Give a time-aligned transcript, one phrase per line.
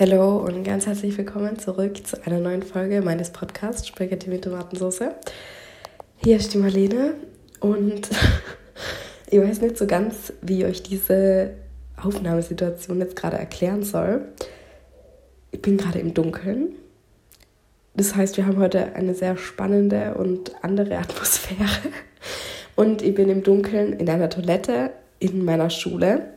[0.00, 5.04] Hallo und ganz herzlich willkommen zurück zu einer neuen Folge meines Podcasts Spaghetti mit Tomatensauce.
[6.16, 7.14] Hier ist die Marlene
[7.60, 8.10] und
[9.30, 11.50] ich weiß nicht so ganz, wie ich euch diese
[11.96, 14.22] Aufnahmesituation jetzt gerade erklären soll.
[15.52, 16.74] Ich bin gerade im Dunkeln.
[17.94, 21.70] Das heißt, wir haben heute eine sehr spannende und andere Atmosphäre.
[22.74, 24.90] Und ich bin im Dunkeln in einer Toilette
[25.20, 26.33] in meiner Schule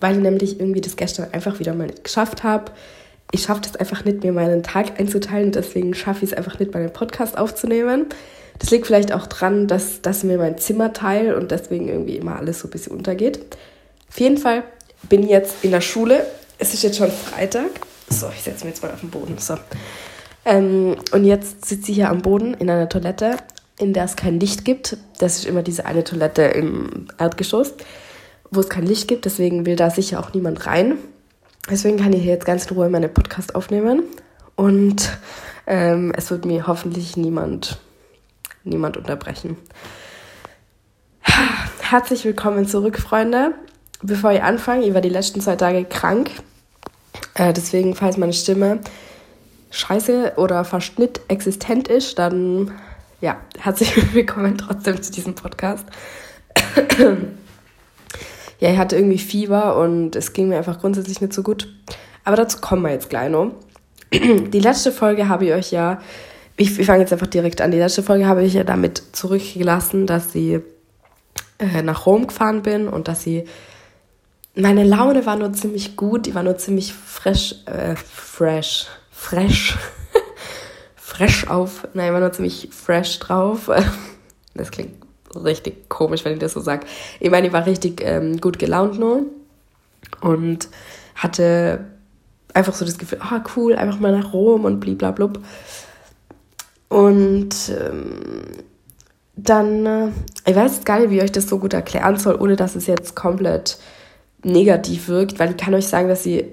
[0.00, 2.72] weil ich nämlich irgendwie das gestern einfach wieder mal geschafft habe.
[3.32, 6.74] Ich schaffe das einfach nicht, mir meinen Tag einzuteilen, deswegen schaffe ich es einfach nicht,
[6.74, 8.06] meinen Podcast aufzunehmen.
[8.58, 12.36] Das liegt vielleicht auch dran, dass, dass mir mein Zimmer teile und deswegen irgendwie immer
[12.36, 13.40] alles so ein bisschen untergeht.
[14.08, 14.64] Auf jeden Fall
[15.08, 16.26] bin ich jetzt in der Schule.
[16.58, 17.70] Es ist jetzt schon Freitag.
[18.08, 19.38] So, ich setze mich jetzt mal auf den Boden.
[19.38, 19.54] So.
[20.44, 23.36] Ähm, und jetzt sitze ich hier am Boden in einer Toilette,
[23.78, 24.96] in der es kein Licht gibt.
[25.18, 27.74] Das ist immer diese eine Toilette im Erdgeschoss
[28.50, 30.98] wo es kein Licht gibt, deswegen will da sicher auch niemand rein.
[31.70, 34.02] Deswegen kann ich hier jetzt ganz in Ruhe meine Podcast aufnehmen
[34.56, 35.18] und
[35.66, 37.78] ähm, es wird mir hoffentlich niemand,
[38.64, 39.56] niemand unterbrechen.
[41.80, 43.54] Herzlich willkommen zurück, Freunde.
[44.02, 46.30] Bevor ich anfange, ich war die letzten zwei Tage krank.
[47.34, 48.80] Äh, deswegen, falls meine Stimme
[49.70, 50.66] scheiße oder
[50.98, 52.72] nicht existent ist, dann
[53.20, 55.84] ja, herzlich willkommen trotzdem zu diesem Podcast
[58.60, 61.68] ja, ich hatte irgendwie Fieber und es ging mir einfach grundsätzlich nicht so gut.
[62.24, 63.52] Aber dazu kommen wir jetzt gleich noch.
[64.12, 66.00] Die letzte Folge habe ich euch ja,
[66.56, 70.06] ich, ich fange jetzt einfach direkt an, die letzte Folge habe ich ja damit zurückgelassen,
[70.06, 70.60] dass ich
[71.58, 73.44] äh, nach Rom gefahren bin und dass sie
[74.54, 79.78] meine Laune war nur ziemlich gut, die war nur ziemlich fresh, äh, fresh, fresh,
[80.96, 83.70] fresh auf, nein, war nur ziemlich fresh drauf.
[84.52, 85.00] Das klingt
[85.34, 86.86] richtig komisch, wenn ich das so sage.
[87.20, 89.24] Ich meine, ich war richtig ähm, gut gelaunt nur
[90.20, 90.68] und
[91.14, 91.86] hatte
[92.54, 95.38] einfach so das Gefühl, ah oh, cool, einfach mal nach Rom und bliblablub.
[96.88, 98.42] Und ähm,
[99.36, 100.08] dann, äh,
[100.46, 102.86] ich weiß gar nicht, wie ich euch das so gut erklären soll, ohne dass es
[102.86, 103.78] jetzt komplett
[104.42, 106.44] negativ wirkt, weil ich kann euch sagen, dass sie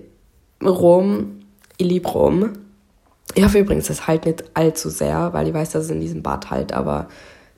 [0.64, 1.42] Rom,
[1.78, 2.54] ich liebe Rom.
[3.34, 6.24] Ich hoffe übrigens, das halt nicht allzu sehr, weil ich weiß, dass es in diesem
[6.24, 7.08] Bad halt, aber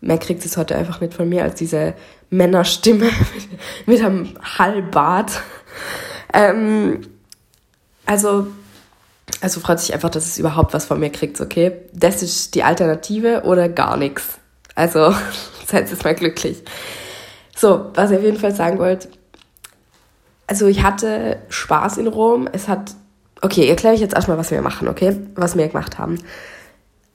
[0.01, 1.93] mehr kriegt es heute einfach nicht von mir als diese
[2.29, 3.49] Männerstimme mit,
[3.85, 5.41] mit einem Hallbart.
[6.33, 7.01] Ähm,
[8.05, 8.47] also,
[9.41, 11.73] also freut sich einfach, dass es überhaupt was von mir kriegt, okay?
[11.93, 14.39] Das ist die Alternative oder gar nichts.
[14.75, 15.13] Also,
[15.67, 16.63] seid jetzt mal glücklich.
[17.55, 19.09] So, was ich auf jeden Fall sagen wollte.
[20.47, 22.47] Also, ich hatte Spaß in Rom.
[22.51, 22.95] Es hat.
[23.41, 25.17] Okay, erkläre ich jetzt erstmal, was wir machen, okay?
[25.35, 26.19] Was wir gemacht haben.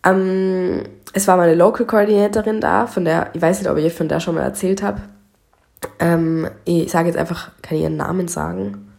[0.04, 0.82] Ähm,
[1.12, 4.20] es war meine Local Coordinatorin da, von der, ich weiß nicht, ob ich von der
[4.20, 5.00] schon mal erzählt habe.
[5.98, 8.90] Ähm, ich sage jetzt einfach, kann ich ihren Namen sagen?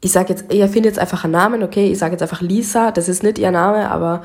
[0.00, 1.90] Ich sage jetzt, ich erfinde jetzt einfach einen Namen, okay?
[1.90, 4.22] Ich sage jetzt einfach Lisa, das ist nicht ihr Name, aber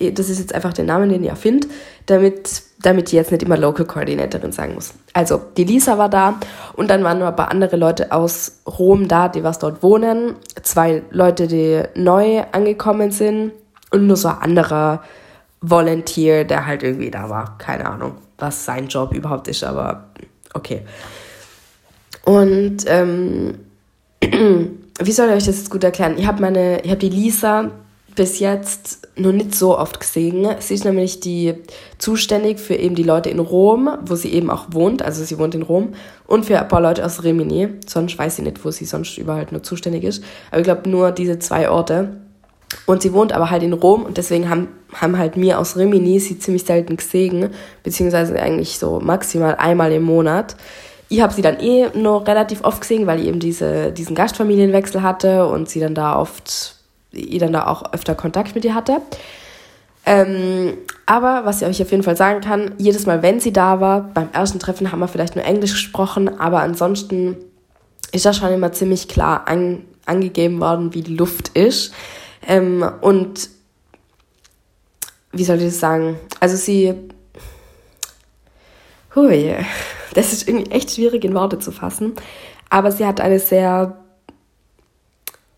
[0.00, 1.68] das ist jetzt einfach der Name, den ich erfinde,
[2.06, 4.94] damit, damit ich jetzt nicht immer Local Coordinatorin sagen muss.
[5.12, 6.38] Also, die Lisa war da
[6.76, 10.36] und dann waren noch ein paar andere Leute aus Rom da, die was dort wohnen.
[10.62, 13.52] Zwei Leute, die neu angekommen sind
[13.90, 15.02] und nur so ein anderer
[15.60, 17.58] Volunteer, der halt irgendwie da war.
[17.58, 20.08] Keine Ahnung, was sein Job überhaupt ist, aber
[20.54, 20.82] okay.
[22.24, 23.58] Und ähm,
[24.20, 26.16] wie soll ich euch das jetzt gut erklären?
[26.18, 27.70] Ich habe meine, ich habe die Lisa
[28.18, 30.44] bis jetzt noch nicht so oft gesehen.
[30.58, 31.54] Sie ist nämlich die
[31.98, 35.02] zuständig für eben die Leute in Rom, wo sie eben auch wohnt.
[35.02, 35.92] Also sie wohnt in Rom
[36.26, 37.68] und für ein paar Leute aus Rimini.
[37.86, 40.24] Sonst weiß ich nicht, wo sie sonst überall nur zuständig ist.
[40.50, 42.16] Aber ich glaube nur diese zwei Orte.
[42.86, 46.20] Und sie wohnt aber halt in Rom und deswegen haben, haben halt mir aus Rimini
[46.20, 47.50] sie ziemlich selten gesehen,
[47.82, 50.56] beziehungsweise eigentlich so maximal einmal im Monat.
[51.08, 55.02] Ich habe sie dann eh nur relativ oft gesehen, weil ich eben diese, diesen Gastfamilienwechsel
[55.02, 56.74] hatte und sie dann da oft,
[57.12, 59.00] ich dann da auch öfter Kontakt mit ihr hatte.
[60.04, 60.74] Ähm,
[61.06, 64.02] aber was ich euch auf jeden Fall sagen kann, jedes Mal, wenn sie da war,
[64.12, 67.36] beim ersten Treffen haben wir vielleicht nur Englisch gesprochen, aber ansonsten
[68.12, 71.92] ist da schon immer ziemlich klar an, angegeben worden, wie die Luft ist.
[72.48, 73.50] Ähm, und
[75.32, 76.18] wie soll ich das sagen?
[76.40, 76.94] Also sie.
[79.14, 79.54] Hui,
[80.14, 82.14] das ist irgendwie echt schwierig in Worte zu fassen.
[82.70, 83.98] Aber sie hat eine sehr.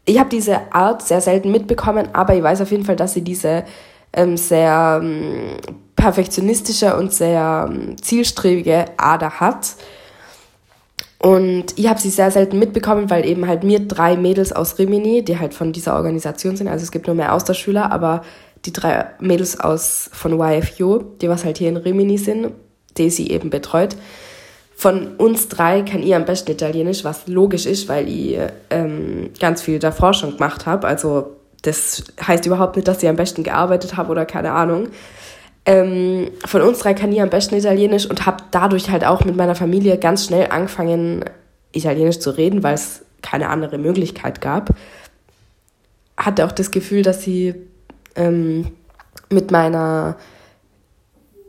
[0.05, 3.23] Ich habe diese Art sehr selten mitbekommen, aber ich weiß auf jeden Fall, dass sie
[3.23, 3.65] diese
[4.13, 5.59] ähm, sehr ähm,
[5.95, 9.77] perfektionistische und sehr ähm, zielstrebige Ader hat.
[11.23, 15.23] Und ich habe sie sehr selten mitbekommen, weil eben halt mir drei Mädels aus Rimini,
[15.23, 18.23] die halt von dieser Organisation sind, also es gibt nur mehr Austauschschüler, aber
[18.65, 22.53] die drei Mädels aus von YFU, die was halt hier in Rimini sind,
[22.97, 23.97] die sie eben betreut.
[24.75, 28.39] Von uns drei kann ich am besten Italienisch, was logisch ist, weil ich
[28.71, 30.87] ähm, ganz viel davor schon gemacht habe.
[30.87, 34.89] Also das heißt überhaupt nicht, dass ich am besten gearbeitet habe oder keine Ahnung.
[35.67, 39.37] Ähm, von uns drei kann ich am besten Italienisch und habe dadurch halt auch mit
[39.37, 41.25] meiner Familie ganz schnell angefangen,
[41.73, 44.71] Italienisch zu reden, weil es keine andere Möglichkeit gab.
[46.17, 47.55] Hatte auch das Gefühl, dass sie
[48.17, 48.69] ähm,
[49.31, 50.17] mit meiner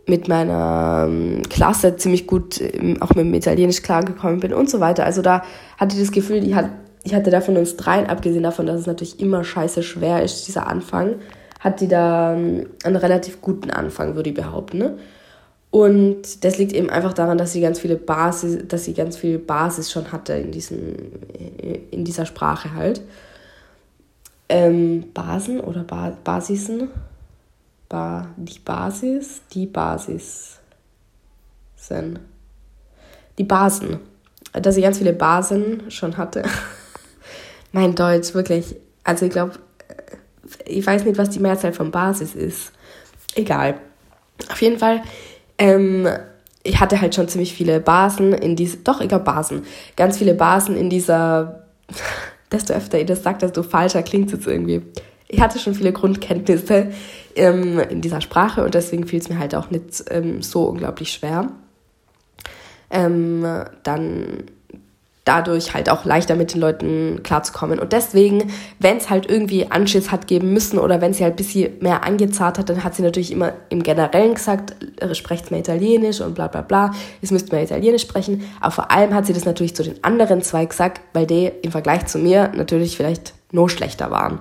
[0.07, 4.79] mit meiner ähm, Klasse ziemlich gut ähm, auch mit dem Italienisch klargekommen bin und so
[4.79, 5.05] weiter.
[5.05, 5.43] Also da
[5.77, 6.55] hatte ich das Gefühl, ich,
[7.03, 10.47] ich hatte da von uns dreien, abgesehen davon, dass es natürlich immer scheiße schwer ist,
[10.47, 11.15] dieser Anfang,
[11.61, 14.79] hat die da ähm, einen relativ guten Anfang, würde ich behaupten.
[14.79, 14.97] Ne?
[15.69, 19.39] Und das liegt eben einfach daran, dass sie ganz viele Basis, dass sie ganz viel
[19.39, 20.95] Basis schon hatte in, diesem,
[21.91, 23.01] in dieser Sprache halt.
[24.49, 26.89] Ähm, Basen oder ba Basisen?
[27.87, 30.59] ba die Basis, die Basis
[31.75, 32.19] sind.
[33.37, 33.99] Die Basen.
[34.53, 36.43] Dass ich ganz viele Basen schon hatte.
[37.71, 38.75] mein Deutsch, wirklich.
[39.03, 39.53] Also ich glaube,
[40.65, 42.71] ich weiß nicht, was die Mehrzahl von Basis ist.
[43.35, 43.75] Egal.
[44.49, 45.01] Auf jeden Fall,
[45.57, 46.07] ähm,
[46.63, 49.63] ich hatte halt schon ziemlich viele Basen in diese, doch, glaube Basen.
[49.95, 51.63] Ganz viele Basen in dieser,
[52.51, 54.81] desto öfter ihr das sagt, desto falscher klingt es jetzt irgendwie
[55.31, 56.91] ich hatte schon viele Grundkenntnisse
[57.35, 61.13] ähm, in dieser Sprache und deswegen fiel es mir halt auch nicht ähm, so unglaublich
[61.13, 61.47] schwer.
[62.89, 63.45] Ähm,
[63.83, 64.43] dann
[65.25, 67.79] dadurch halt auch leichter mit den Leuten klarzukommen.
[67.79, 71.37] Und deswegen, wenn es halt irgendwie Anschiss hat geben müssen oder wenn sie halt ein
[71.37, 75.59] bisschen mehr angezahlt hat, dann hat sie natürlich immer im Generellen gesagt, äh, sprecht mehr
[75.59, 76.91] Italienisch und bla bla bla,
[77.21, 78.49] es müsst mehr Italienisch sprechen.
[78.59, 81.71] Aber vor allem hat sie das natürlich zu den anderen zwei gesagt, weil die im
[81.71, 84.39] Vergleich zu mir natürlich vielleicht noch schlechter waren.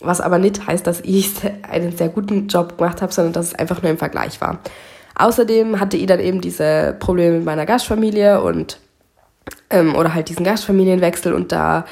[0.00, 1.30] Was aber nicht heißt, dass ich
[1.62, 4.58] einen sehr guten Job gemacht habe, sondern dass es einfach nur im Vergleich war.
[5.16, 8.80] Außerdem hatte ich dann eben diese Probleme mit meiner Gastfamilie und
[9.70, 11.84] ähm, oder halt diesen Gastfamilienwechsel und da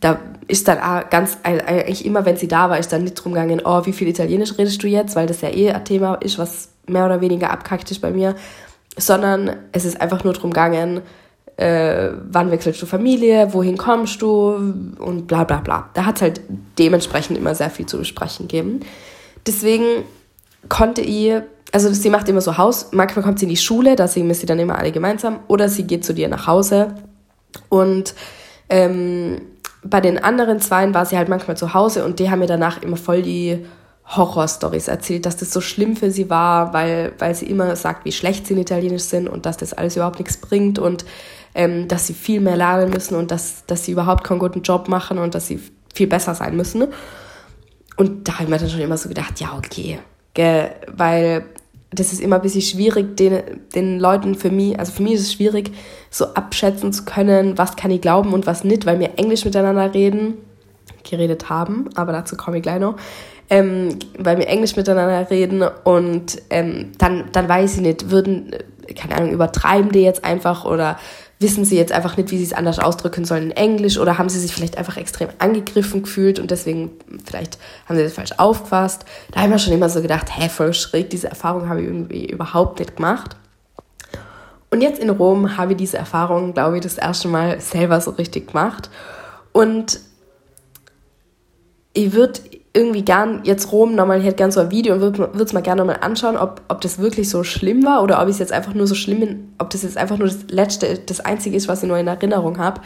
[0.00, 0.78] da ist dann
[1.10, 4.08] ganz eigentlich immer, wenn sie da war, ist dann nicht drum gegangen, oh, wie viel
[4.08, 7.50] Italienisch redest du jetzt, weil das ja eh ein Thema ist, was mehr oder weniger
[7.50, 8.34] abkackt ist bei mir,
[8.96, 11.02] sondern es ist einfach nur drum gegangen,
[11.56, 14.50] äh, wann wechselst du Familie, wohin kommst du
[14.98, 15.90] und bla bla bla.
[15.94, 16.40] Da hat es halt
[16.78, 18.80] dementsprechend immer sehr viel zu besprechen gegeben.
[19.46, 20.04] Deswegen
[20.68, 21.34] konnte ich,
[21.72, 24.34] also sie macht immer so Haus, manchmal kommt sie in die Schule, da singen wir
[24.34, 26.94] sie dann immer alle gemeinsam, oder sie geht zu dir nach Hause
[27.68, 28.14] und
[28.68, 29.40] ähm,
[29.84, 32.82] bei den anderen Zweien war sie halt manchmal zu Hause und die haben mir danach
[32.82, 33.64] immer voll die
[34.06, 38.12] Horrorstories erzählt, dass das so schlimm für sie war, weil, weil sie immer sagt, wie
[38.12, 41.04] schlecht sie in Italienisch sind und dass das alles überhaupt nichts bringt und
[41.54, 44.88] ähm, dass sie viel mehr lernen müssen und dass, dass sie überhaupt keinen guten Job
[44.88, 45.60] machen und dass sie
[45.94, 46.88] viel besser sein müssen.
[47.96, 49.98] Und da habe ich mir dann schon immer so gedacht, ja, okay.
[50.34, 50.70] Gell?
[50.86, 51.44] Weil
[51.90, 53.42] das ist immer ein bisschen schwierig, den,
[53.74, 55.72] den Leuten für mich, also für mich ist es schwierig,
[56.10, 59.94] so abschätzen zu können, was kann ich glauben und was nicht, weil wir Englisch miteinander
[59.94, 60.34] reden,
[61.08, 62.96] geredet haben, aber dazu komme ich gleich noch,
[63.48, 68.50] ähm, weil wir Englisch miteinander reden und ähm, dann, dann weiß ich nicht, würden,
[68.94, 70.98] keine Ahnung, übertreiben die jetzt einfach oder
[71.40, 74.28] wissen sie jetzt einfach nicht, wie sie es anders ausdrücken sollen in Englisch oder haben
[74.28, 76.90] sie sich vielleicht einfach extrem angegriffen gefühlt und deswegen
[77.24, 79.04] vielleicht haben sie das falsch aufgefasst.
[79.30, 81.86] Da habe ich mir schon immer so gedacht, hä, voll schräg, diese Erfahrung habe ich
[81.86, 83.36] irgendwie überhaupt nicht gemacht.
[84.70, 88.10] Und jetzt in Rom habe ich diese Erfahrung, glaube ich, das erste Mal selber so
[88.12, 88.90] richtig gemacht.
[89.52, 90.00] Und
[91.94, 92.40] ich würde
[92.78, 95.62] irgendwie gern jetzt Rom nochmal, ich hätte gern so ein Video und würde es mal
[95.62, 98.52] gerne nochmal anschauen, ob, ob das wirklich so schlimm war oder ob ich es jetzt
[98.52, 101.66] einfach nur so schlimm bin, ob das jetzt einfach nur das letzte, das einzige ist,
[101.66, 102.80] was ich nur in Erinnerung habe.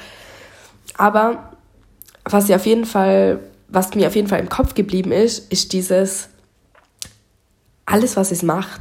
[0.96, 1.50] Aber
[2.24, 5.74] was ich auf jeden Fall, was mir auf jeden Fall im Kopf geblieben ist, ist
[5.74, 6.30] dieses,
[7.84, 8.80] alles, was es macht,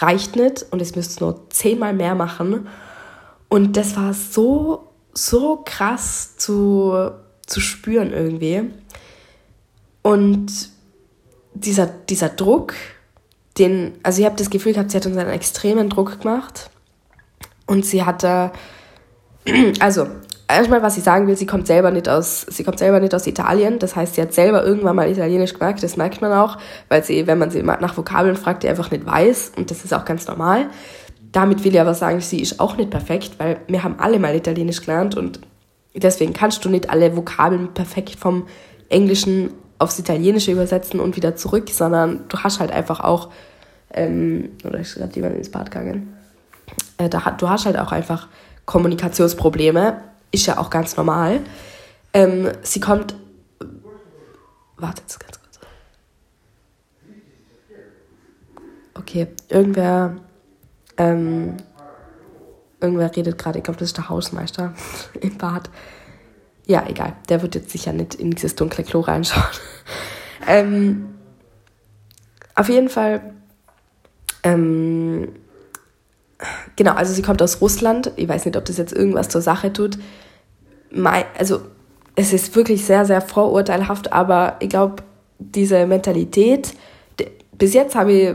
[0.00, 2.68] reicht nicht und es müsst nur zehnmal mehr machen.
[3.48, 7.10] Und das war so, so krass zu,
[7.46, 8.70] zu spüren irgendwie.
[10.02, 10.70] Und
[11.54, 12.74] dieser, dieser Druck,
[13.58, 16.70] den, also ich habe das Gefühl gehabt, sie hat uns einen extremen Druck gemacht.
[17.66, 18.52] Und sie hatte,
[19.80, 20.06] also
[20.48, 23.26] erstmal, was ich sagen will, sie kommt selber nicht aus, sie kommt selber nicht aus
[23.26, 23.78] Italien.
[23.78, 25.82] Das heißt, sie hat selber irgendwann mal Italienisch gemerkt.
[25.82, 29.06] Das merkt man auch, weil sie, wenn man sie nach Vokabeln fragt, die einfach nicht
[29.06, 29.52] weiß.
[29.56, 30.70] Und das ist auch ganz normal.
[31.32, 34.34] Damit will ich aber sagen, sie ist auch nicht perfekt, weil wir haben alle mal
[34.34, 35.40] Italienisch gelernt und
[35.94, 38.46] deswegen kannst du nicht alle Vokabeln perfekt vom
[38.90, 39.50] Englischen
[39.82, 43.30] aufs Italienische übersetzen und wieder zurück, sondern du hast halt einfach auch,
[43.92, 46.16] ähm, oder ist gerade jemand ins Bad gegangen,
[46.98, 48.28] äh, du hast halt auch einfach
[48.64, 51.40] Kommunikationsprobleme, ist ja auch ganz normal.
[52.14, 53.16] Ähm, sie kommt,
[54.76, 55.58] warte jetzt ganz kurz.
[58.94, 60.16] Okay, irgendwer,
[60.96, 61.56] ähm,
[62.80, 64.74] irgendwer redet gerade, ich glaube, das ist der Hausmeister
[65.20, 65.68] im Bad
[66.66, 67.14] ja, egal.
[67.28, 69.44] Der wird jetzt sicher nicht in dieses dunkle Klo reinschauen.
[70.46, 71.14] ähm,
[72.54, 73.34] auf jeden Fall,
[74.42, 75.28] ähm,
[76.76, 78.12] genau, also sie kommt aus Russland.
[78.16, 79.98] Ich weiß nicht, ob das jetzt irgendwas zur Sache tut.
[81.38, 81.62] also
[82.14, 84.96] es ist wirklich sehr, sehr vorurteilhaft, aber ich glaube,
[85.38, 86.74] diese Mentalität,
[87.56, 88.34] bis jetzt habe ich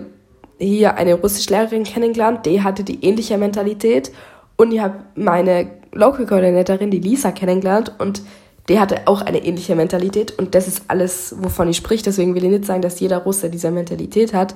[0.59, 4.11] hier eine russische Lehrerin kennengelernt, die hatte die ähnliche Mentalität
[4.55, 8.21] und ich habe meine Local Coordinatorin, die Lisa, kennengelernt und
[8.69, 12.03] die hatte auch eine ähnliche Mentalität und das ist alles, wovon ich spreche.
[12.03, 14.55] Deswegen will ich nicht sagen, dass jeder Russe diese Mentalität hat,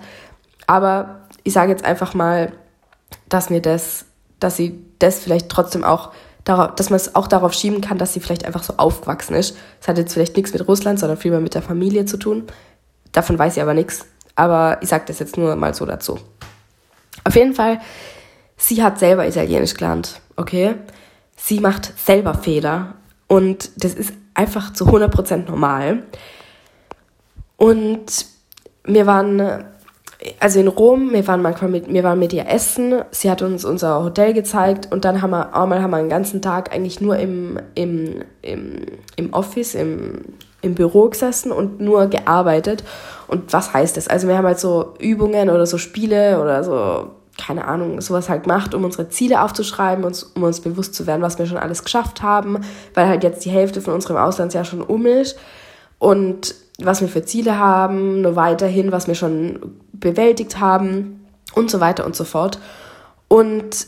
[0.67, 2.51] aber ich sage jetzt einfach mal,
[3.29, 4.05] dass mir das,
[4.39, 6.11] dass sie das vielleicht trotzdem auch
[6.43, 9.55] darauf, dass man es auch darauf schieben kann, dass sie vielleicht einfach so aufgewachsen ist.
[9.79, 12.43] Das hat jetzt vielleicht nichts mit Russland, sondern vielmehr mit der Familie zu tun.
[13.11, 14.05] Davon weiß ich aber nichts.
[14.35, 16.19] Aber ich sage das jetzt nur mal so dazu.
[17.23, 17.79] Auf jeden Fall,
[18.57, 20.75] sie hat selber Italienisch gelernt, okay?
[21.43, 22.93] Sie macht selber Fehler
[23.27, 26.03] und das ist einfach zu 100% normal.
[27.57, 28.27] Und
[28.83, 29.65] wir waren
[30.39, 33.65] also in Rom, wir waren manchmal mit, wir waren mit ihr essen, sie hat uns
[33.65, 37.17] unser Hotel gezeigt und dann haben wir, einmal haben wir einen ganzen Tag eigentlich nur
[37.17, 40.21] im, im, im, im Office, im,
[40.61, 42.83] im Büro gesessen und nur gearbeitet.
[43.27, 44.07] Und was heißt das?
[44.07, 48.43] Also wir haben halt so Übungen oder so Spiele oder so, keine Ahnung, sowas halt
[48.43, 51.83] gemacht, um unsere Ziele aufzuschreiben, uns, um uns bewusst zu werden, was wir schon alles
[51.83, 52.59] geschafft haben,
[52.93, 55.37] weil halt jetzt die Hälfte von unserem Auslandsjahr schon um ist.
[55.97, 61.79] Und was wir für Ziele haben, nur weiterhin, was wir schon bewältigt haben und so
[61.79, 62.59] weiter und so fort.
[63.27, 63.87] Und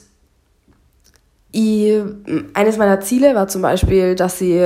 [1.52, 2.02] ich,
[2.54, 4.60] eines meiner Ziele war zum Beispiel, dass sie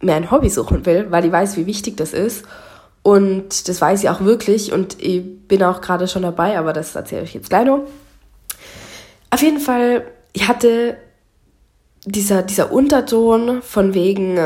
[0.00, 2.44] mir ein Hobby suchen will, weil ich weiß, wie wichtig das ist.
[3.02, 6.94] Und das weiß ich auch wirklich und ich bin auch gerade schon dabei, aber das
[6.96, 7.80] erzähle ich jetzt gleich noch.
[9.34, 10.96] Auf jeden Fall, ich hatte
[12.04, 14.38] dieser, dieser Unterton von wegen,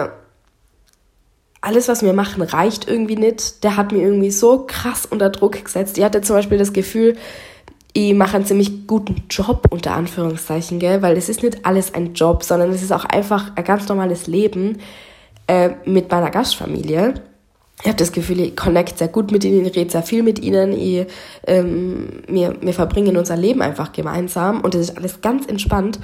[1.60, 3.62] alles, was wir machen, reicht irgendwie nicht.
[3.64, 5.98] Der hat mir irgendwie so krass unter Druck gesetzt.
[5.98, 7.18] Ich hatte zum Beispiel das Gefühl,
[7.92, 11.02] ich mache einen ziemlich guten Job, unter Anführungszeichen, gell?
[11.02, 14.26] weil es ist nicht alles ein Job, sondern es ist auch einfach ein ganz normales
[14.26, 14.78] Leben
[15.48, 17.12] äh, mit meiner Gastfamilie.
[17.80, 20.40] Ich habe das Gefühl, ich connect sehr gut mit ihnen, ich rede sehr viel mit
[20.40, 21.06] ihnen, ich,
[21.46, 26.00] ähm, wir, wir verbringen unser Leben einfach gemeinsam und es ist alles ganz entspannt.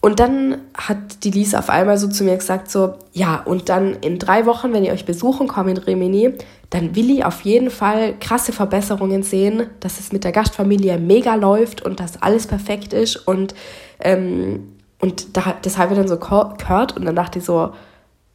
[0.00, 3.94] Und dann hat die Lisa auf einmal so zu mir gesagt, so, ja, und dann
[3.94, 6.34] in drei Wochen, wenn ihr euch besuchen kommt in Rimini,
[6.70, 11.34] dann will ich auf jeden Fall krasse Verbesserungen sehen, dass es mit der Gastfamilie mega
[11.34, 13.16] läuft und dass alles perfekt ist.
[13.16, 13.56] Und,
[13.98, 17.72] ähm, und da, das habe ich dann so gehört und dann dachte ich so,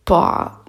[0.04, 0.63] boah,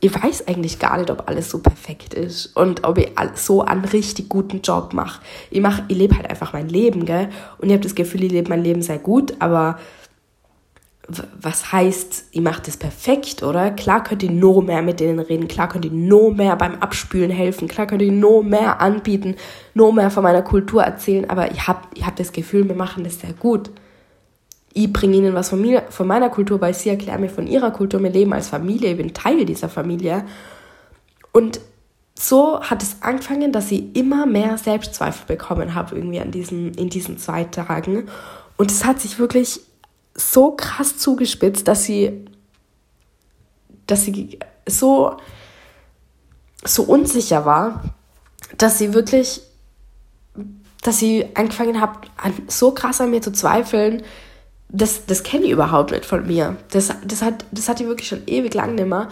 [0.00, 3.84] ich weiß eigentlich gar nicht, ob alles so perfekt ist und ob ich so einen
[3.84, 5.22] richtig guten Job mache.
[5.50, 7.28] Ich, mach, ich lebe halt einfach mein Leben, gell?
[7.58, 9.78] Und ich habe das Gefühl, ich lebe mein Leben sehr gut, aber
[11.40, 13.70] was heißt, ich mache das perfekt, oder?
[13.72, 17.30] Klar könnt ihr noch mehr mit denen reden, klar könnt ihr noch mehr beim Abspülen
[17.30, 19.36] helfen, klar könnt ihr noch mehr anbieten,
[19.74, 23.04] noch mehr von meiner Kultur erzählen, aber ich habe ich hab das Gefühl, wir machen
[23.04, 23.70] das sehr gut
[24.74, 27.70] ich bringe ihnen was von, mir, von meiner Kultur bei, sie erklären mir von ihrer
[27.70, 30.24] Kultur, wir leben als Familie, ich bin Teil dieser Familie.
[31.32, 31.60] Und
[32.18, 36.88] so hat es angefangen, dass ich immer mehr Selbstzweifel bekommen habe, irgendwie an diesen, in
[36.88, 38.08] diesen zwei Tagen.
[38.56, 39.60] Und es hat sich wirklich
[40.14, 42.26] so krass zugespitzt, dass sie,
[43.86, 45.16] dass sie so,
[46.64, 47.82] so unsicher war,
[48.56, 49.40] dass sie wirklich,
[50.82, 52.10] dass sie angefangen hat,
[52.48, 54.02] so krass an mir zu zweifeln,
[54.72, 56.56] das, das kenne ich überhaupt nicht von mir.
[56.70, 59.08] Das, das, hat, das hat die wirklich schon ewig lang nicht mehr.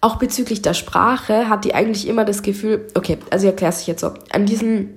[0.00, 3.86] Auch bezüglich der Sprache hat die eigentlich immer das Gefühl, okay, also ich erkläre es
[3.86, 4.12] jetzt so.
[4.32, 4.90] An diesem,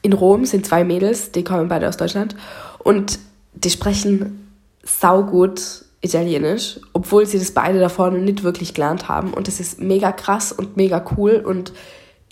[0.00, 2.34] in Rom sind zwei Mädels, die kommen beide aus Deutschland
[2.78, 3.18] und
[3.52, 4.48] die sprechen
[4.82, 9.32] saugut Italienisch, obwohl sie das beide davor nicht wirklich gelernt haben.
[9.32, 11.72] Und das ist mega krass und mega cool und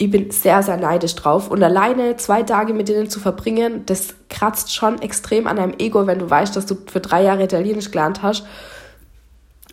[0.01, 1.51] ich bin sehr, sehr neidisch drauf.
[1.51, 6.07] Und alleine zwei Tage mit denen zu verbringen, das kratzt schon extrem an deinem Ego,
[6.07, 8.47] wenn du weißt, dass du für drei Jahre Italienisch gelernt hast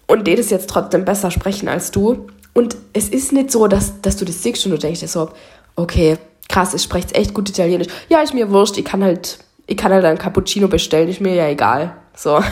[0.06, 2.28] und die das jetzt trotzdem besser sprechen als du.
[2.54, 5.30] Und es ist nicht so, dass, dass du das siehst und du denkst dir so,
[5.78, 6.18] okay,
[6.50, 7.88] krass, ich spreche echt gut Italienisch.
[8.10, 11.36] Ja, ist mir wurscht, ich kann halt, ich kann halt einen Cappuccino bestellen, ist mir
[11.36, 11.96] ja egal.
[12.14, 12.44] So.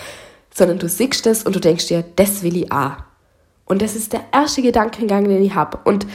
[0.52, 2.94] Sondern du siehst das und du denkst dir, das will ich auch.
[3.66, 5.78] Und das ist der erste Gedankengang, den ich habe.
[5.84, 6.06] Und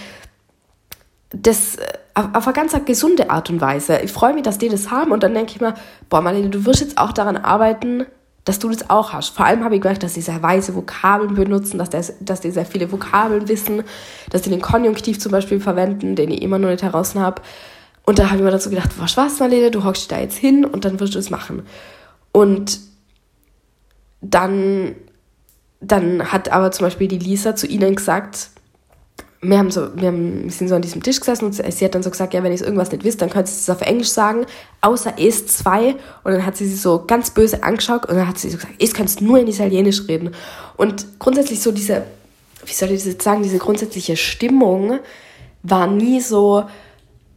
[1.42, 4.00] das äh, auf eine ganz gesunde Art und Weise.
[4.00, 5.74] Ich freue mich, dass die das haben und dann denke ich mir,
[6.10, 8.06] boah, Marlene, du wirst jetzt auch daran arbeiten,
[8.46, 9.30] dass du das auch hast.
[9.30, 12.52] Vor allem habe ich gemerkt, dass sie sehr weise Vokabeln benutzen, dass, das, dass die
[12.52, 13.84] sehr viele Vokabeln wissen,
[14.30, 17.42] dass sie den Konjunktiv zum Beispiel verwenden, den ich immer noch nicht heraus habe.
[18.06, 20.64] Und da habe ich mir dazu gedacht, was was, Marlene, du hockst da jetzt hin
[20.64, 21.64] und dann wirst du es machen.
[22.32, 22.80] Und
[24.22, 24.96] dann,
[25.82, 28.52] dann hat aber zum Beispiel die Lisa zu ihnen gesagt,
[29.50, 30.12] wir, haben so, wir,
[30.50, 32.62] sind so an diesem Tisch gesessen und sie hat dann so gesagt, ja, wenn ihr
[32.62, 34.46] irgendwas nicht wisst, dann könnt ihr es auf Englisch sagen,
[34.82, 35.96] außer es zwei.
[36.24, 38.76] Und dann hat sie sie so ganz böse angeschaut und dann hat sie so gesagt,
[38.80, 40.32] es kannst nur in Italienisch reden.
[40.78, 42.04] Und grundsätzlich so diese,
[42.66, 45.00] wie soll ich das jetzt sagen, diese grundsätzliche Stimmung
[45.64, 46.64] war nie so,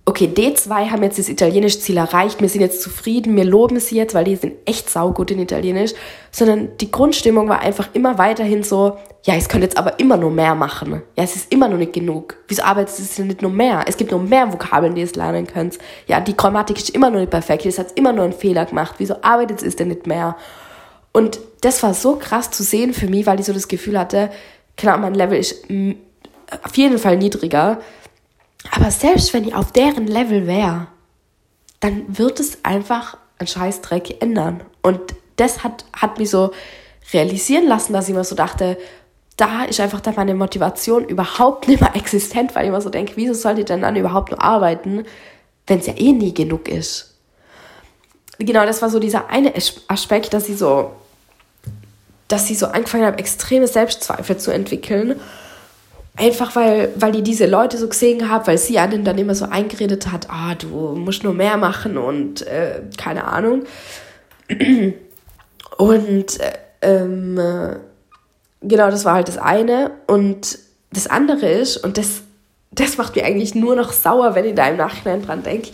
[0.09, 3.97] okay, D2 haben jetzt das italienische Ziel erreicht, wir sind jetzt zufrieden, wir loben sie
[3.97, 5.93] jetzt, weil die sind echt saugut in Italienisch,
[6.33, 10.31] sondern die Grundstimmung war einfach immer weiterhin so, ja, es könnt jetzt aber immer nur
[10.31, 11.03] mehr machen.
[11.15, 12.37] Ja, es ist immer noch nicht genug.
[12.49, 13.85] Wieso arbeitet es denn nicht nur mehr?
[13.87, 15.79] Es gibt nur mehr Vokabeln, die ihr lernen könnt.
[16.07, 18.95] Ja, die Grammatik ist immer noch nicht perfekt, es hat immer nur einen Fehler gemacht.
[18.97, 20.37] Wieso arbeitet es denn nicht mehr?
[21.13, 24.31] Und das war so krass zu sehen für mich, weil ich so das Gefühl hatte,
[24.79, 25.65] klar, mein Level ist
[26.63, 27.79] auf jeden Fall niedriger,
[28.71, 30.89] aber selbst wenn ich auf deren Level wäre,
[31.81, 34.63] dann wird es einfach ein Scheißdreck ändern.
[34.83, 35.01] Und
[35.37, 36.53] das hat, hat mich so
[37.13, 38.77] realisieren lassen, dass ich mir so dachte,
[39.37, 43.13] da ist einfach dann meine Motivation überhaupt nicht mehr existent, weil ich mir so denke,
[43.17, 45.05] wieso sollte ich denn dann überhaupt nur arbeiten,
[45.67, 47.15] wenn es ja eh nie genug ist?
[48.39, 49.53] Genau, das war so dieser eine
[49.89, 50.93] Aspekt, dass ich so,
[52.29, 55.21] dass ich so angefangen habe, extreme Selbstzweifel zu entwickeln
[56.19, 59.45] Einfach weil, weil die diese Leute so gesehen haben, weil sie einen dann immer so
[59.45, 63.65] eingeredet hat, ah, du musst nur mehr machen und äh, keine Ahnung.
[65.79, 67.39] Und äh, ähm,
[68.61, 69.93] genau, das war halt das eine.
[70.07, 70.59] Und
[70.93, 72.23] das andere ist, und das,
[72.73, 75.71] das macht mir eigentlich nur noch sauer, wenn ich da im Nachhinein dran denke,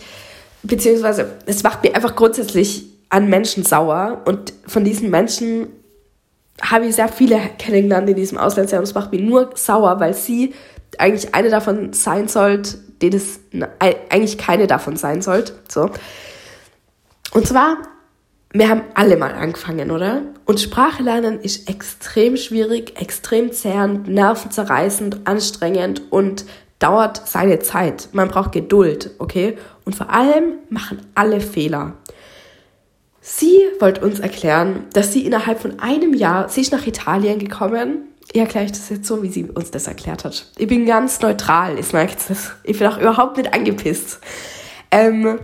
[0.63, 4.21] beziehungsweise es macht mir einfach grundsätzlich an Menschen sauer.
[4.25, 5.69] Und von diesen Menschen
[6.61, 10.13] habe ich sehr viele kennengelernt in diesem Auslandsjahr und es macht mich nur sauer, weil
[10.13, 10.53] sie
[10.97, 13.39] eigentlich eine davon sein sollte, die das
[13.79, 15.53] eigentlich keine davon sein sollte.
[15.67, 15.89] So.
[17.33, 17.77] Und zwar,
[18.53, 20.21] wir haben alle mal angefangen, oder?
[20.45, 26.45] Und Sprache lernen ist extrem schwierig, extrem zehrend, nervenzerreißend, anstrengend und
[26.79, 28.09] dauert seine Zeit.
[28.13, 29.57] Man braucht Geduld, okay?
[29.83, 31.93] Und vor allem machen alle Fehler.
[33.27, 38.03] Sie wollte uns erklären, dass sie innerhalb von einem Jahr, sie ist nach Italien gekommen.
[38.31, 40.45] Ich erkläre ich das jetzt so, wie sie uns das erklärt hat.
[40.59, 42.51] Ich bin ganz neutral, ich merke das.
[42.63, 44.19] Ich bin auch überhaupt nicht angepisst.
[44.91, 45.39] Ähm,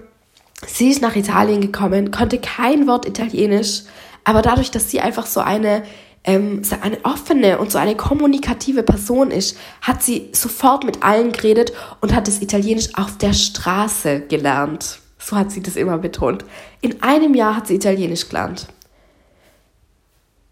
[0.67, 3.81] sie ist nach Italien gekommen, konnte kein Wort Italienisch,
[4.25, 5.81] aber dadurch, dass sie einfach so eine
[6.23, 11.31] ähm, so eine offene und so eine kommunikative Person ist, hat sie sofort mit allen
[11.31, 15.00] geredet und hat das Italienisch auf der Straße gelernt.
[15.21, 16.43] So hat sie das immer betont.
[16.81, 18.67] In einem Jahr hat sie Italienisch gelernt.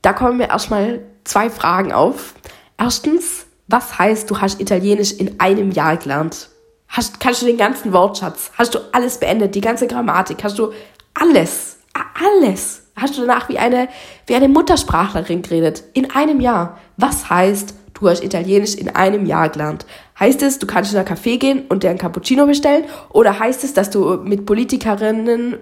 [0.01, 2.35] Da kommen mir erstmal zwei Fragen auf.
[2.77, 6.49] Erstens, was heißt, du hast Italienisch in einem Jahr gelernt?
[6.87, 8.51] Hast, kannst du den ganzen Wortschatz?
[8.57, 9.55] Hast du alles beendet?
[9.55, 10.43] Die ganze Grammatik?
[10.43, 10.71] Hast du
[11.13, 11.77] alles?
[11.93, 12.83] Alles?
[12.95, 13.89] Hast du danach wie eine,
[14.27, 15.83] wie eine Muttersprachlerin geredet?
[15.93, 16.79] In einem Jahr.
[16.97, 19.85] Was heißt, du hast Italienisch in einem Jahr gelernt?
[20.19, 22.85] Heißt es, du kannst in ein Café gehen und dir ein Cappuccino bestellen?
[23.09, 25.57] Oder heißt es, dass du mit Politikerinnen,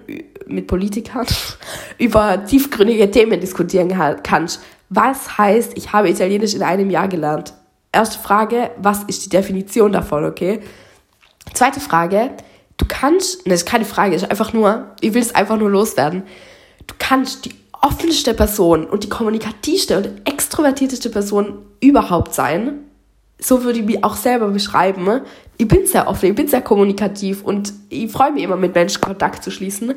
[0.46, 1.26] mit Politikern
[1.98, 3.88] über tiefgründige Themen diskutieren
[4.22, 4.62] kannst?
[4.88, 7.54] Was heißt, ich habe Italienisch in einem Jahr gelernt?
[7.92, 10.60] Erste Frage, was ist die Definition davon, okay?
[11.54, 12.30] Zweite Frage,
[12.76, 16.22] du kannst, das ist keine Frage, ist einfach nur, ich will es einfach nur loswerden.
[16.86, 22.84] Du kannst die offenste Person und die kommunikativste und extrovertierteste Person überhaupt sein
[23.40, 25.20] so würde ich mich auch selber beschreiben.
[25.58, 29.00] Ich bin sehr offen, ich bin sehr kommunikativ und ich freue mich immer, mit Menschen
[29.00, 29.94] Kontakt zu schließen.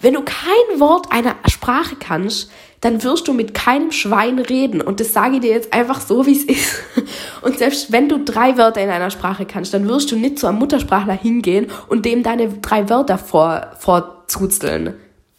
[0.00, 4.80] Wenn du kein Wort einer Sprache kannst, dann wirst du mit keinem Schwein reden.
[4.80, 6.82] Und das sage ich dir jetzt einfach so, wie es ist.
[7.42, 10.46] Und selbst wenn du drei Wörter in einer Sprache kannst, dann wirst du nicht zu
[10.46, 14.94] einem Muttersprachler hingehen und dem deine drei Wörter vor, vorzuzeln.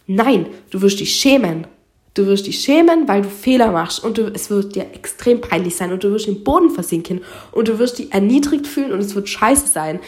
[0.06, 1.68] Nein, du wirst dich schämen.
[2.16, 5.76] Du wirst dich schämen, weil du Fehler machst und du, es wird dir extrem peinlich
[5.76, 7.22] sein und du wirst im Boden versinken
[7.52, 10.00] und du wirst dich erniedrigt fühlen und es wird scheiße sein.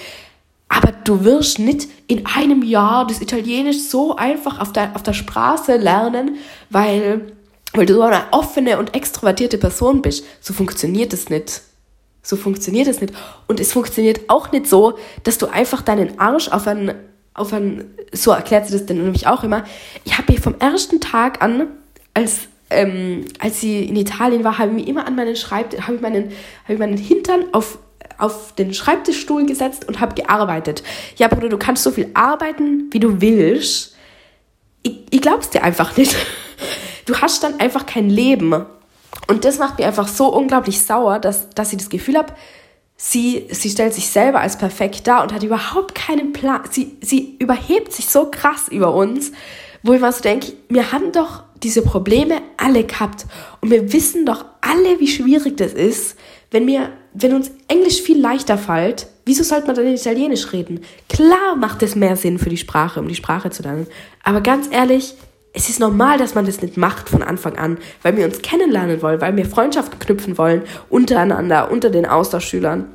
[0.69, 5.13] Aber du wirst nicht in einem Jahr das Italienisch so einfach auf der, auf der
[5.13, 6.37] Straße lernen,
[6.69, 7.33] weil,
[7.73, 10.25] weil du so eine offene und extrovertierte Person bist.
[10.41, 11.61] So funktioniert es nicht.
[12.21, 13.13] So funktioniert es nicht.
[13.47, 16.93] Und es funktioniert auch nicht so, dass du einfach deinen Arsch auf einen,
[17.33, 19.63] auf einen, so erklärt sie das denn nämlich auch immer.
[20.03, 21.67] Ich habe hier vom ersten Tag an
[22.15, 25.95] als, ähm, als sie in Italien war, habe ich mich immer an meinen Schreibtisch, habe
[25.95, 26.31] ich meinen,
[26.67, 27.77] ich meinen Hintern auf
[28.17, 30.83] auf den Schreibtischstuhl gesetzt und habe gearbeitet.
[31.17, 33.95] Ja, Bruder, du kannst so viel arbeiten, wie du willst.
[34.83, 36.15] Ich, ich glaub's dir einfach nicht.
[37.05, 38.65] Du hast dann einfach kein Leben.
[39.27, 42.33] Und das macht mir einfach so unglaublich sauer, dass, dass ich das Gefühl habe,
[42.97, 46.61] sie, sie stellt sich selber als perfekt dar und hat überhaupt keinen Plan.
[46.71, 49.31] Sie, sie überhebt sich so krass über uns,
[49.85, 53.25] wo ich mal so denke, wir haben doch diese Probleme alle gehabt.
[53.61, 56.17] Und wir wissen doch alle, wie schwierig das ist,
[56.51, 60.81] wenn wir wenn uns Englisch viel leichter fällt, wieso sollte man dann Italienisch reden?
[61.07, 63.87] Klar macht es mehr Sinn für die Sprache, um die Sprache zu lernen.
[64.23, 65.15] Aber ganz ehrlich,
[65.53, 69.01] es ist normal, dass man das nicht macht von Anfang an, weil wir uns kennenlernen
[69.01, 72.87] wollen, weil wir Freundschaften knüpfen wollen untereinander, unter den Austauschschülern.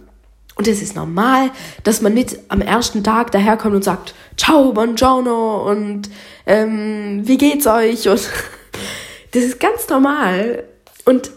[0.57, 1.51] Und es ist normal,
[1.85, 6.11] dass man nicht am ersten Tag daherkommt und sagt, ciao, buongiorno und
[6.47, 8.09] ähm, wie geht's euch?
[8.09, 8.29] Und
[9.33, 10.65] das ist ganz normal.
[11.05, 11.31] Und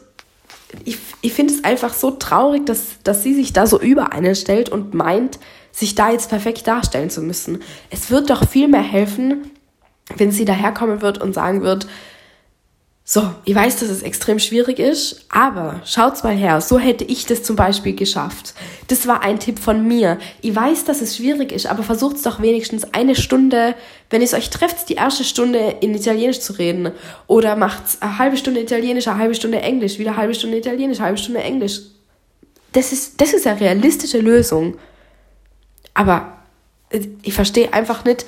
[0.84, 4.36] ich, ich finde es einfach so traurig, dass, dass sie sich da so über einen
[4.36, 5.40] stellt und meint,
[5.72, 7.62] sich da jetzt perfekt darstellen zu müssen.
[7.90, 9.52] Es wird doch viel mehr helfen,
[10.18, 11.88] wenn sie daherkommen wird und sagen wird,
[13.14, 17.28] so, ich weiß, dass es extrem schwierig ist, aber schaut's mal her, so hätte ich
[17.28, 18.56] das zum Beispiel geschafft.
[18.88, 20.18] Das war ein Tipp von mir.
[20.42, 23.76] Ich weiß, dass es schwierig ist, aber versucht's doch wenigstens eine Stunde,
[24.10, 26.92] wenn ihr euch trefft, die erste Stunde in Italienisch zu reden.
[27.28, 30.98] Oder macht's eine halbe Stunde Italienisch, eine halbe Stunde Englisch, wieder eine halbe Stunde Italienisch,
[30.98, 31.82] eine halbe Stunde Englisch.
[32.72, 34.80] Das ist, das ist eine realistische Lösung.
[35.94, 36.40] Aber
[36.90, 38.26] äh, ich verstehe einfach nicht,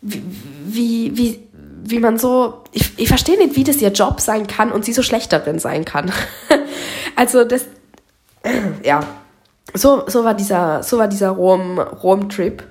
[0.00, 0.22] wie,
[0.64, 1.40] wie, wie,
[1.86, 4.92] wie man so, ich, ich verstehe nicht, wie das ihr Job sein kann und sie
[4.92, 6.10] so schlecht darin sein kann.
[7.16, 7.66] also das,
[8.82, 9.00] ja,
[9.74, 12.62] so, so war dieser, so war dieser Rom, Rom-Trip.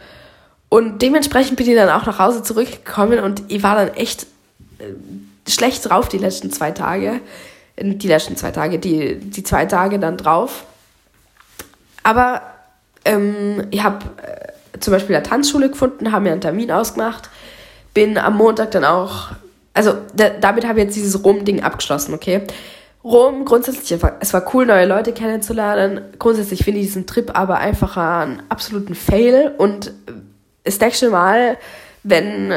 [0.70, 4.24] Und dementsprechend bin ich dann auch nach Hause zurückgekommen und ich war dann echt
[4.80, 4.86] äh,
[5.50, 7.20] schlecht drauf die letzten zwei Tage.
[7.80, 10.64] Die letzten zwei Tage, die, die zwei Tage dann drauf.
[12.04, 12.42] Aber
[13.06, 17.30] ähm, ich habe äh, zum Beispiel eine Tanzschule gefunden, haben mir einen Termin ausgemacht
[17.94, 19.30] bin am Montag dann auch,
[19.74, 22.42] also da, damit habe ich jetzt dieses Rom-Ding abgeschlossen, okay?
[23.04, 26.02] Rom, grundsätzlich, es war cool, neue Leute kennenzulernen.
[26.20, 29.54] Grundsätzlich finde ich diesen Trip aber einfach einen absoluten Fail.
[29.58, 29.94] Und
[30.64, 31.58] das nächste Mal,
[32.04, 32.54] wenn,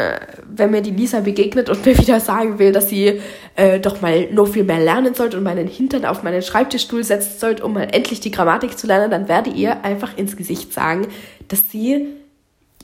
[0.49, 3.20] wenn mir die Lisa begegnet und mir wieder sagen will, dass sie
[3.57, 7.40] äh, doch mal noch viel mehr lernen sollte und meinen Hintern auf meinen Schreibtischstuhl setzen
[7.40, 11.09] sollte, um mal endlich die Grammatik zu lernen, dann werde ihr einfach ins Gesicht sagen,
[11.49, 12.07] dass sie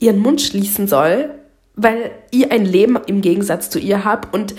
[0.01, 1.29] ihren Mund schließen soll
[1.75, 4.55] weil ich ein Leben im Gegensatz zu ihr habe und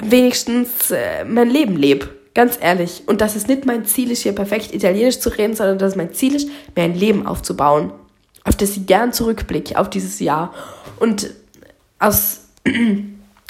[0.00, 2.08] wenigstens äh, mein Leben lebe.
[2.34, 3.02] Ganz ehrlich.
[3.06, 5.96] Und dass es nicht mein Ziel ist, hier perfekt Italienisch zu reden, sondern dass es
[5.96, 7.92] mein Ziel ist, mir ein Leben aufzubauen,
[8.44, 10.54] auf das ich gern zurückblicke, auf dieses Jahr.
[10.98, 11.30] Und
[11.98, 12.46] aus,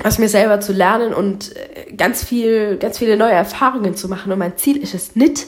[0.05, 4.33] aus mir selber zu lernen und äh, ganz viel, ganz viele neue Erfahrungen zu machen.
[4.33, 5.47] Und mein Ziel ist es nicht,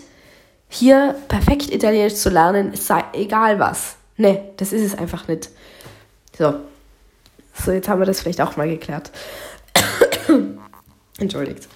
[0.69, 3.97] hier perfekt Italienisch zu lernen, es sei egal was.
[4.17, 5.51] Nee, das ist es einfach nicht.
[6.39, 6.55] So,
[7.55, 9.11] so, jetzt haben wir das vielleicht auch mal geklärt.
[11.19, 11.69] Entschuldigt.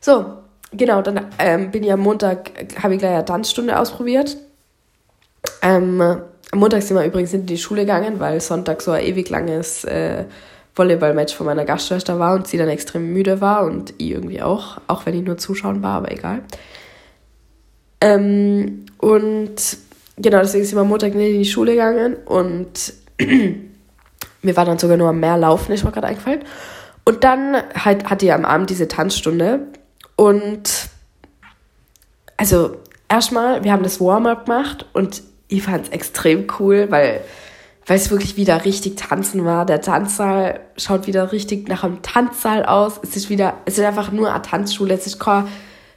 [0.00, 0.38] So,
[0.72, 2.50] genau, dann ähm, bin ich am Montag,
[2.82, 4.36] habe ich gleich eine Tanzstunde ausprobiert.
[5.60, 9.28] Ähm, am Montag sind wir übrigens in die Schule gegangen, weil Sonntag so ein ewig
[9.30, 10.24] langes äh,
[10.74, 14.78] Volleyball-Match von meiner Gastschwester war und sie dann extrem müde war und ich irgendwie auch,
[14.86, 16.42] auch wenn ich nur zuschauen war, aber egal.
[18.00, 19.76] Ähm, und
[20.16, 22.94] genau, deswegen sind wir am Montag in die Schule gegangen und
[24.42, 26.44] mir war dann sogar nur mehr Laufen, ist mir gerade eingefallen.
[27.04, 29.68] Und dann halt hatte ich am Abend diese Tanzstunde
[30.16, 30.88] und
[32.36, 32.76] also
[33.08, 37.22] erstmal, wir haben das Warm-up gemacht und ich fand es extrem cool, weil
[37.86, 39.66] weil es wirklich wieder richtig tanzen war.
[39.66, 43.00] Der Tanzsaal schaut wieder richtig nach einem Tanzsaal aus.
[43.02, 44.94] Es ist wieder, es ist einfach nur eine Tanzschule.
[44.94, 45.48] Es ist kein,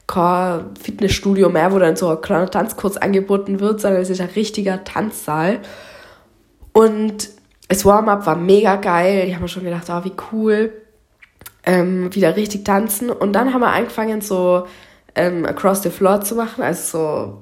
[0.08, 4.30] kein Fitnessstudio mehr, wo dann so ein kleiner Tanzkurs angeboten wird, sondern es ist ein
[4.36, 5.60] richtiger Tanzsaal.
[6.74, 7.30] Und
[7.68, 9.26] das Warm-up war mega geil.
[9.28, 10.74] Ich habe mir schon gedacht, oh, wie cool.
[11.64, 13.10] Ähm, wieder richtig tanzen.
[13.10, 14.68] Und dann haben wir angefangen, so
[15.16, 16.64] ähm, across the floor zu machen.
[16.64, 17.40] Also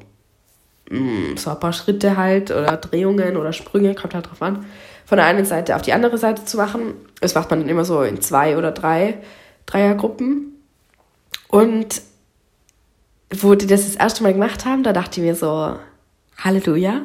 [0.89, 4.41] so, mh, mm, so ein paar Schritte halt oder Drehungen oder Sprünge, kommt halt drauf
[4.41, 4.65] an.
[5.05, 6.93] Von der einen Seite auf die andere Seite zu machen.
[7.19, 9.17] Das macht man dann immer so in zwei oder drei
[9.65, 10.53] Dreiergruppen.
[11.49, 12.01] Und
[13.29, 15.77] wo die das das erste Mal gemacht haben, da dachte ich mir so,
[16.37, 17.01] Halleluja,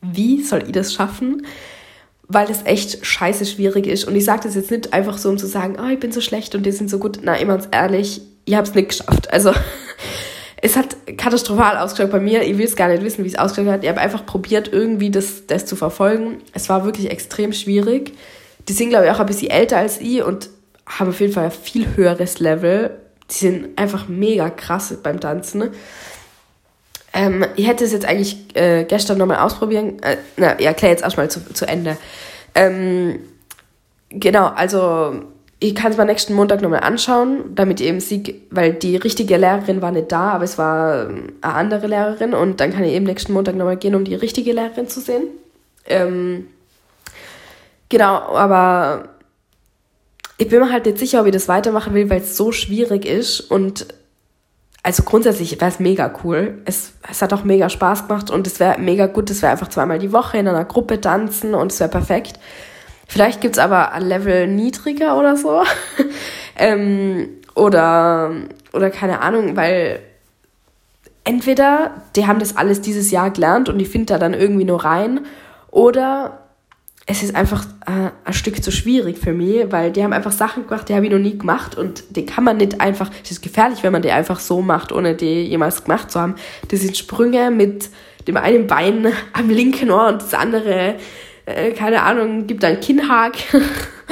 [0.00, 1.46] wie soll ich das schaffen?
[2.32, 4.04] Weil es echt scheiße schwierig ist.
[4.04, 6.20] Und ich sage das jetzt nicht einfach so, um zu sagen, oh, ich bin so
[6.20, 7.20] schlecht und die sind so gut.
[7.22, 9.32] Na, immer ehrlich, ich habe es nicht geschafft.
[9.32, 9.52] Also
[10.62, 12.42] es hat katastrophal ausgeschaut bei mir.
[12.42, 13.82] Ich will es gar nicht wissen, wie es ausgeschaut hat.
[13.82, 16.38] Ich habe einfach probiert, irgendwie das, das zu verfolgen.
[16.52, 18.12] Es war wirklich extrem schwierig.
[18.68, 20.48] Die sind, glaube ich, auch ein bisschen älter als ich und
[20.86, 22.90] haben auf jeden Fall ein viel höheres Level.
[23.30, 25.70] Die sind einfach mega krass beim Tanzen.
[27.14, 30.02] Ähm, ich hätte es jetzt eigentlich äh, gestern nochmal ausprobieren.
[30.02, 31.96] Äh, na, ich erkläre jetzt erstmal zu, zu Ende.
[32.54, 33.20] Ähm,
[34.10, 35.22] genau, also
[35.62, 39.36] ich kann es mal nächsten Montag nochmal anschauen, damit ich eben sehe, weil die richtige
[39.36, 42.92] Lehrerin war nicht da, aber es war ähm, eine andere Lehrerin und dann kann ich
[42.92, 45.28] eben nächsten Montag nochmal gehen, um die richtige Lehrerin zu sehen.
[45.86, 46.48] Ähm,
[47.88, 49.08] genau, aber
[50.36, 53.04] ich bin mir halt nicht sicher, ob ich das weitermachen will, weil es so schwierig
[53.04, 53.86] ist und
[54.82, 56.60] also grundsätzlich wäre es mega cool.
[56.64, 59.68] Es, es hat auch mega Spaß gemacht und es wäre mega gut, es wäre einfach
[59.68, 62.38] zweimal die Woche in einer Gruppe tanzen und es wäre perfekt.
[63.06, 65.62] Vielleicht gibt es aber ein Level niedriger oder so.
[66.56, 68.32] ähm, oder,
[68.72, 70.00] oder keine Ahnung, weil
[71.24, 74.84] entweder die haben das alles dieses Jahr gelernt und die finden da dann irgendwie nur
[74.84, 75.20] rein,
[75.72, 76.41] oder
[77.06, 80.66] es ist einfach äh, ein Stück zu schwierig für mich, weil die haben einfach Sachen
[80.66, 83.42] gemacht, die habe ich noch nie gemacht und die kann man nicht einfach, es ist
[83.42, 86.36] gefährlich, wenn man die einfach so macht, ohne die jemals gemacht zu haben.
[86.68, 87.90] Das sind Sprünge mit
[88.28, 90.96] dem einen Bein am linken Ohr und das andere,
[91.46, 93.32] äh, keine Ahnung, gibt einen Kinnhag.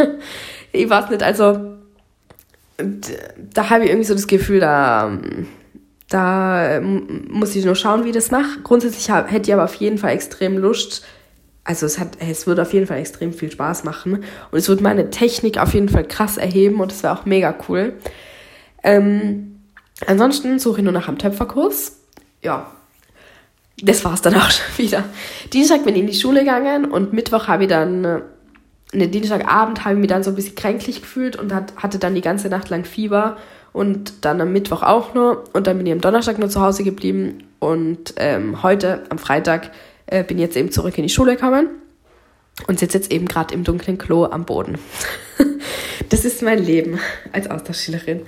[0.72, 1.76] ich weiß nicht, also
[3.54, 5.16] da habe ich irgendwie so das Gefühl, da,
[6.08, 8.60] da muss ich nur schauen, wie ich das mache.
[8.64, 11.04] Grundsätzlich hätte ich aber auf jeden Fall extrem Lust,
[11.64, 14.80] also es hat, es wird auf jeden Fall extrem viel Spaß machen und es wird
[14.80, 17.94] meine Technik auf jeden Fall krass erheben und es wäre auch mega cool.
[18.82, 19.60] Ähm,
[20.06, 21.98] ansonsten suche ich nur nach einem Töpferkurs.
[22.42, 22.70] Ja,
[23.82, 25.04] das war's dann auch schon wieder.
[25.52, 29.94] Dienstag bin ich in die Schule gegangen und Mittwoch habe ich dann, ne, Dienstagabend habe
[29.94, 32.70] ich mich dann so ein bisschen kränklich gefühlt und hat, hatte dann die ganze Nacht
[32.70, 33.36] lang Fieber
[33.72, 36.84] und dann am Mittwoch auch nur und dann bin ich am Donnerstag nur zu Hause
[36.84, 39.70] geblieben und ähm, heute am Freitag
[40.10, 41.68] äh, bin jetzt eben zurück in die Schule gekommen
[42.66, 44.78] und sitze jetzt eben gerade im dunklen Klo am Boden.
[46.08, 46.98] das ist mein Leben
[47.32, 48.22] als Austauschschülerin.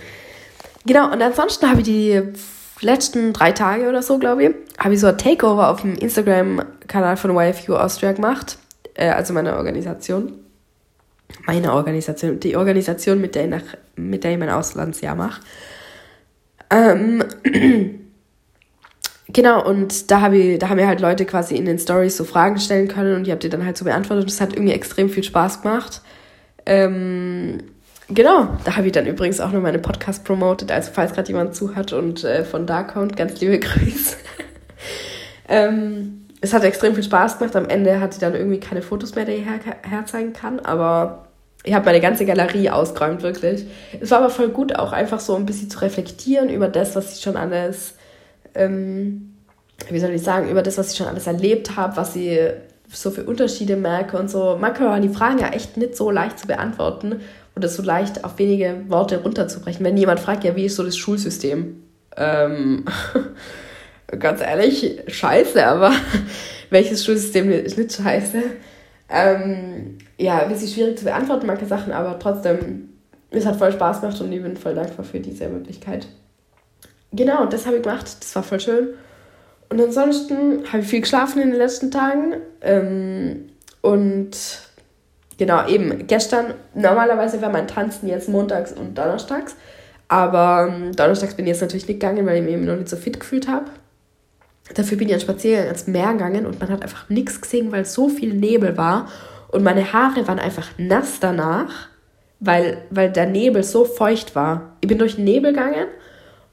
[0.87, 2.23] Genau, und ansonsten habe ich die
[2.81, 7.16] letzten drei Tage oder so, glaube ich, habe ich so ein Takeover auf dem Instagram-Kanal
[7.16, 8.59] von YFU Austria gemacht.
[8.95, 10.33] Äh, also meine Organisation.
[11.47, 13.62] Meine Organisation, die Organisation, mit der ich, nach,
[13.97, 15.40] mit der ich mein Auslandsjahr mache.
[16.71, 17.25] Ähm,
[19.33, 22.25] Genau, und da, hab ich, da haben mir halt Leute quasi in den Stories so
[22.25, 24.27] Fragen stellen können und ich habe die dann halt so beantwortet.
[24.27, 26.03] Das hat irgendwie extrem viel Spaß gemacht.
[26.66, 27.59] Ähm,
[28.09, 31.55] genau, da habe ich dann übrigens auch noch meine Podcast promotet, also falls gerade jemand
[31.55, 34.16] zuhört und äh, von da kommt, ganz liebe Grüße.
[35.49, 37.57] ähm, es hat extrem viel Spaß gemacht.
[37.57, 41.29] Am Ende hatte ich dann irgendwie keine Fotos mehr, die ich her herzeigen kann, aber
[41.64, 43.66] ich habe meine ganze Galerie ausgeräumt, wirklich.
[44.01, 47.16] Es war aber voll gut, auch einfach so ein bisschen zu reflektieren über das, was
[47.16, 47.95] ich schon alles
[48.55, 49.35] ähm,
[49.88, 52.38] wie soll ich sagen, über das, was ich schon alles erlebt habe, was ich
[52.88, 54.57] so für Unterschiede merke und so.
[54.61, 57.21] Manchmal waren die Fragen ja echt nicht so leicht zu beantworten
[57.57, 59.85] oder so leicht auf wenige Worte runterzubrechen.
[59.85, 61.83] Wenn jemand fragt, ja, wie ist so das Schulsystem?
[62.17, 62.85] Ähm,
[64.19, 65.93] ganz ehrlich, scheiße, aber
[66.71, 68.43] welches Schulsystem ist nicht scheiße?
[69.09, 72.91] Ähm, ja, ein bisschen schwierig zu beantworten, manche Sachen, aber trotzdem,
[73.31, 76.07] es hat voll Spaß gemacht und ich bin voll dankbar für diese Möglichkeit
[77.12, 78.16] genau, das habe ich gemacht.
[78.20, 78.88] Das war voll schön.
[79.68, 82.35] Und ansonsten habe ich viel geschlafen in den letzten Tagen.
[82.61, 83.48] Ähm,
[83.81, 84.31] und
[85.38, 89.57] genau, eben gestern, normalerweise wäre mein Tanzen jetzt montags und donnerstags.
[90.09, 92.88] Aber ähm, donnerstags bin ich jetzt natürlich nicht gegangen, weil ich mich eben noch nicht
[92.88, 93.66] so fit gefühlt habe.
[94.75, 97.85] Dafür bin ich an Spaziergang ans Meer gegangen und man hat einfach nichts gesehen, weil
[97.85, 99.09] so viel Nebel war.
[99.48, 101.88] Und meine Haare waren einfach nass danach,
[102.40, 104.77] weil, weil der Nebel so feucht war.
[104.81, 105.87] Ich bin durch den Nebel gegangen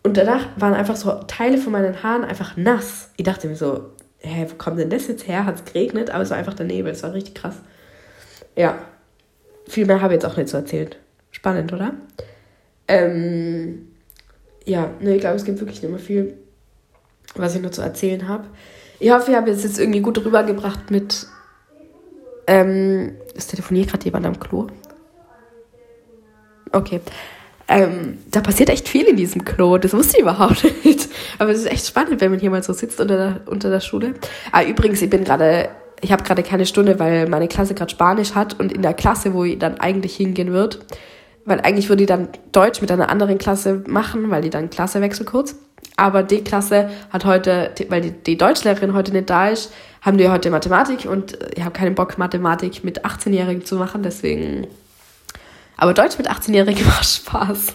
[0.04, 3.10] und danach waren einfach so Teile von meinen Haaren einfach nass.
[3.18, 5.46] Ich dachte mir so, hä, wo kommt denn das jetzt her?
[5.46, 6.10] Hat es geregnet?
[6.10, 6.92] Aber es war einfach der Nebel.
[6.92, 7.56] Es war richtig krass.
[8.56, 8.78] Ja.
[9.68, 10.98] Viel mehr habe ich jetzt auch nicht so erzählt.
[11.32, 11.94] Spannend, oder?
[12.88, 13.90] Ähm,
[14.66, 16.38] ja, ne, ich glaube, es gibt wirklich nicht mehr viel,
[17.36, 18.46] was ich noch zu erzählen habe.
[19.00, 21.28] Ich hoffe, ich habe jetzt, jetzt irgendwie gut rübergebracht mit.
[22.48, 24.68] Ähm, es telefoniert gerade jemand am Klo.
[26.72, 27.02] Okay.
[27.72, 29.78] Ähm, da passiert echt viel in diesem Klo.
[29.78, 31.08] Das wusste ich überhaupt nicht.
[31.38, 33.80] Aber es ist echt spannend, wenn man hier mal so sitzt unter der, unter der
[33.80, 34.16] Schule.
[34.52, 35.70] Ah, übrigens, ich bin gerade,
[36.02, 39.36] ich habe gerade keine Stunde, weil meine Klasse gerade Spanisch hat und in der Klasse,
[39.36, 40.80] wo ich dann eigentlich hingehen würde,
[41.46, 45.00] weil eigentlich würde ich dann Deutsch mit einer anderen Klasse machen, weil die dann Klasse
[45.00, 45.56] wechselt kurz.
[45.96, 50.28] Aber die Klasse hat heute, weil die, die Deutschlehrerin heute nicht da ist, haben die
[50.30, 54.66] heute Mathematik und ich habe keinen Bock, Mathematik mit 18-Jährigen zu machen, deswegen
[55.80, 57.74] aber Deutsch mit 18-Jährigen macht Spaß.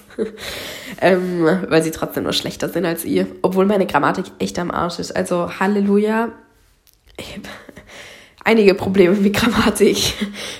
[1.01, 3.27] ähm, weil sie trotzdem nur schlechter sind als ihr.
[3.41, 5.17] Obwohl meine Grammatik echt am Arsch ist.
[5.17, 6.29] Also Halleluja.
[7.17, 7.49] Ich habe
[8.45, 9.97] einige Probleme mit Grammatik.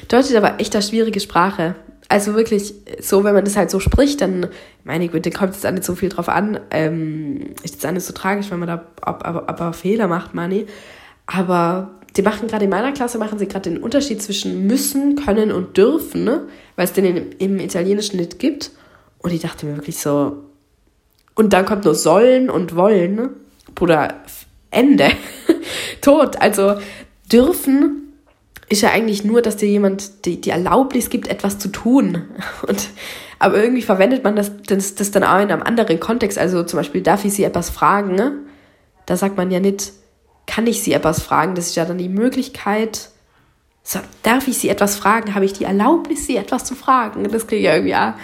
[0.09, 1.75] Deutsch ist aber echt eine schwierige Sprache.
[2.09, 4.47] Also wirklich, so, wenn man das halt so spricht, dann,
[4.85, 6.61] meine Güte, kommt es da nicht so viel drauf an.
[6.71, 10.67] Ähm, ist jetzt auch nicht so tragisch, wenn man da aber, aber Fehler macht, Mani.
[11.27, 15.51] Aber die machen gerade in meiner Klasse, machen sie gerade den Unterschied zwischen müssen, können
[15.51, 16.47] und dürfen, ne?
[16.77, 18.71] weil es den im, im Italienischen nicht gibt.
[19.19, 20.45] Und ich dachte mir wirklich so,
[21.35, 23.31] und dann kommt nur sollen und wollen, ne?
[23.75, 24.23] Bruder,
[24.71, 25.11] Ende.
[26.01, 26.41] Tot.
[26.41, 26.77] Also
[27.33, 28.13] dürfen
[28.69, 32.23] ist ja eigentlich nur, dass dir jemand die, die Erlaubnis gibt, etwas zu tun.
[32.67, 32.89] Und
[33.39, 36.39] Aber irgendwie verwendet man das, das, das dann auch in einem anderen Kontext.
[36.39, 38.15] Also zum Beispiel, darf ich sie etwas fragen?
[38.15, 38.33] Ne?
[39.07, 39.93] Da sagt man ja nicht,
[40.47, 41.55] kann ich sie etwas fragen?
[41.55, 43.11] Das ist ja dann die Möglichkeit.
[43.83, 45.35] So, darf ich sie etwas fragen?
[45.35, 47.29] Habe ich die Erlaubnis, sie etwas zu fragen?
[47.31, 48.15] Das klingt ja irgendwie, auch,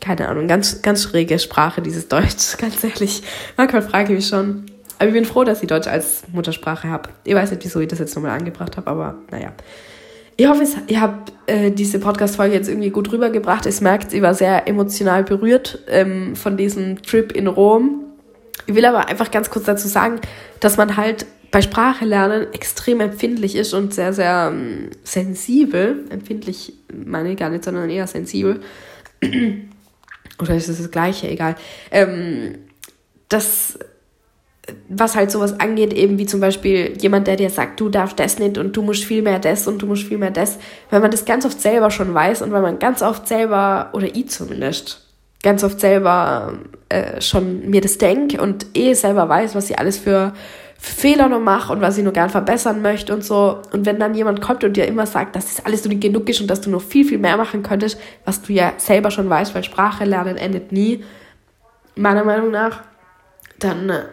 [0.00, 3.22] keine Ahnung, ganz, ganz schräge Sprache, dieses Deutsch, ganz ehrlich.
[3.56, 4.66] Manchmal frage ich mich schon.
[4.98, 7.08] Aber ich bin froh, dass ich Deutsch als Muttersprache habe.
[7.24, 9.52] Ich weiß nicht, wieso ich das jetzt nochmal angebracht habe, aber naja.
[10.36, 13.66] Ich hoffe, ihr habt äh, diese Podcast-Folge jetzt irgendwie gut rübergebracht.
[13.66, 18.04] Es merkt, ich war sehr emotional berührt ähm, von diesem Trip in Rom.
[18.66, 20.20] Ich will aber einfach ganz kurz dazu sagen,
[20.60, 26.04] dass man halt bei Sprache lernen extrem empfindlich ist und sehr, sehr ähm, sensibel.
[26.10, 28.60] Empfindlich meine ich gar nicht, sondern eher sensibel.
[30.40, 31.28] Oder ist es das Gleiche?
[31.28, 31.56] Egal.
[31.90, 32.58] Ähm,
[33.28, 33.78] das
[34.88, 38.38] was halt sowas angeht, eben wie zum Beispiel jemand, der dir sagt, du darfst das
[38.38, 40.58] nicht und du musst viel mehr das und du musst viel mehr das,
[40.90, 44.14] wenn man das ganz oft selber schon weiß und wenn man ganz oft selber, oder
[44.14, 45.06] ich zumindest,
[45.42, 46.54] ganz oft selber
[46.88, 50.34] äh, schon mir das denke und eh selber weiß, was ich alles für
[50.82, 53.60] Fehler noch mache und was ich nur gern verbessern möchte und so.
[53.72, 56.40] Und wenn dann jemand kommt und dir immer sagt, dass das alles so genug ist
[56.40, 59.54] und dass du noch viel, viel mehr machen könntest, was du ja selber schon weißt,
[59.54, 61.04] weil Sprache lernen endet nie,
[61.96, 62.80] meiner Meinung nach,
[63.58, 64.04] dann äh,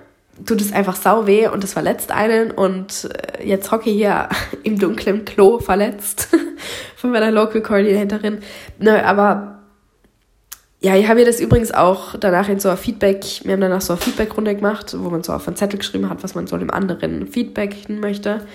[0.45, 4.27] tut es einfach sau weh und es verletzt einen und äh, jetzt hocke ich hier
[4.63, 6.27] im dunklen Klo verletzt
[6.97, 8.39] von meiner Local Coordinatorin.
[8.77, 9.57] Ne, aber
[10.80, 13.82] ja, ich habe mir das übrigens auch danach in so ein Feedback, wir haben danach
[13.82, 16.58] so eine Feedback-Runde gemacht, wo man so auf einen Zettel geschrieben hat, was man so
[16.58, 18.46] dem anderen feedbacken möchte.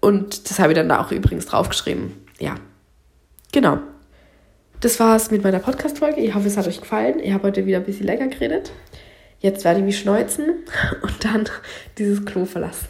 [0.00, 2.12] Und das habe ich dann da auch übrigens draufgeschrieben.
[2.38, 2.54] Ja,
[3.52, 3.78] genau.
[4.80, 6.20] Das war's mit meiner Podcast-Folge.
[6.22, 7.20] Ich hoffe, es hat euch gefallen.
[7.20, 8.72] Ich habe heute wieder ein bisschen lecker geredet.
[9.38, 10.64] Jetzt werde ich mich schneuzen
[11.02, 11.44] und dann
[11.98, 12.88] dieses Klo verlassen.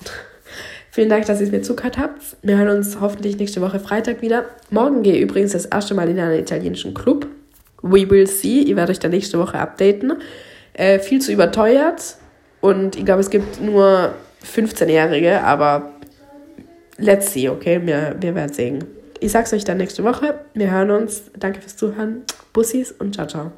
[0.91, 2.21] Vielen Dank, dass ihr es mir zugehört habt.
[2.43, 4.45] Wir hören uns hoffentlich nächste Woche Freitag wieder.
[4.71, 7.27] Morgen gehe ich übrigens das erste Mal in einen italienischen Club.
[7.83, 8.61] We will see.
[8.63, 10.15] Ich werde euch dann nächste Woche updaten.
[10.73, 12.17] Äh, viel zu überteuert
[12.61, 14.15] und ich glaube, es gibt nur
[14.45, 15.93] 15-Jährige, aber
[16.97, 17.81] let's see, okay?
[17.85, 18.85] Wir, wir werden sehen.
[19.21, 20.41] Ich sag's euch dann nächste Woche.
[20.55, 21.25] Wir hören uns.
[21.39, 22.23] Danke fürs Zuhören.
[22.53, 23.53] Bussis und ciao, ciao.